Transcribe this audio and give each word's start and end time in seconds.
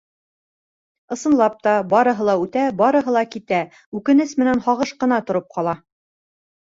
Ысынлап 1.15 1.59
та, 1.67 1.73
барыһыла 1.91 2.35
үтә, 2.45 2.63
барыһы 2.81 3.15
ла 3.17 3.23
китә, 3.35 3.59
үкенес 4.01 4.35
менән 4.41 4.65
һағыш 4.69 4.95
ҡына 5.05 5.21
тороп 5.29 5.55
ҡала... 5.59 5.77